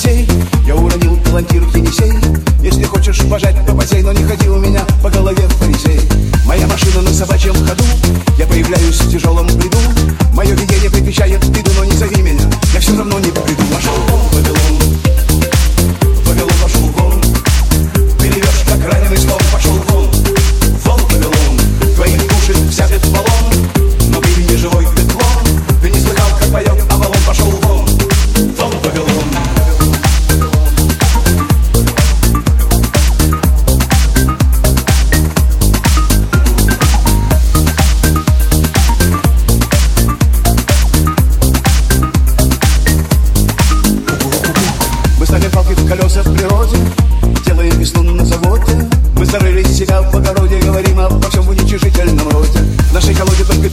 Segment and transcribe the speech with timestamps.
[0.00, 0.26] Одиссей
[0.66, 2.12] Я уронил палантир в Енисей
[2.62, 6.00] Если хочешь пожать, то посей Но не ходи у меня по голове фарисей.
[6.46, 7.84] Моя машина на собачьем ходу.
[8.38, 9.78] Я появляюсь в тяжелом бреду
[45.90, 46.76] колеса в природе
[47.44, 48.88] Делаем весну на заводе.
[49.16, 52.60] Мы зарыли себя в огороде Говорим обо всем в уничижительном роде.
[52.90, 53.68] В нашей колоде только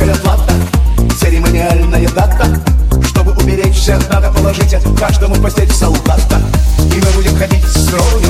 [0.00, 0.54] материнская плата,
[1.20, 2.46] церемониальная дата.
[3.06, 6.40] Чтобы уберечь всех, надо положить каждому постель солдата.
[6.78, 8.29] И мы будем ходить строем, всех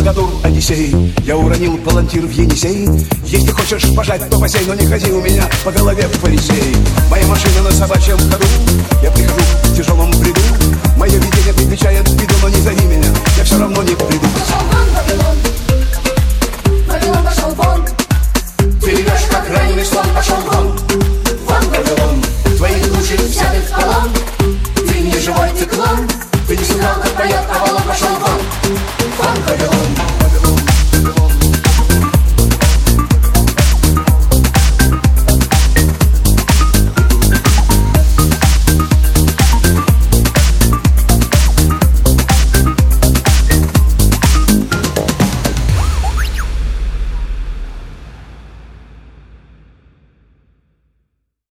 [0.00, 1.12] богатур Одиссей.
[1.24, 2.88] Я уронил палантир в Енисей.
[3.26, 6.74] Если хочешь пожать, то бассейн, но не ходи у меня по голове в фарисей.
[7.10, 8.46] Моя машина на собачьем ходу.
[9.02, 10.29] Я прихожу в тяжелом брюке